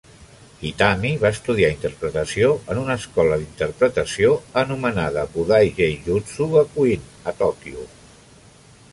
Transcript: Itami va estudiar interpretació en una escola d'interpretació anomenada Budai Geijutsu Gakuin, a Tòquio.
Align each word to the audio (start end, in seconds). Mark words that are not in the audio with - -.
Itami 0.67 1.09
va 1.23 1.29
estudiar 1.35 1.67
interpretació 1.73 2.47
en 2.75 2.79
una 2.83 2.95
escola 3.01 3.37
d'interpretació 3.41 4.31
anomenada 4.61 5.25
Budai 5.35 5.69
Geijutsu 5.81 6.47
Gakuin, 6.55 7.05
a 7.33 7.35
Tòquio. 7.43 7.85